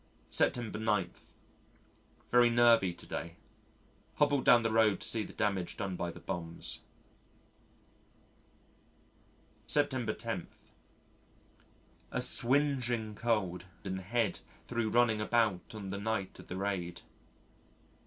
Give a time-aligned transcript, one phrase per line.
[0.31, 1.11] September 9.
[2.31, 3.35] Very nervy to day.
[4.15, 6.79] Hobbled down the road to see the damage done by the bombs.
[9.67, 10.47] September 10.
[12.09, 17.01] A swingeing cold in the head thro' running about on the night of the raid.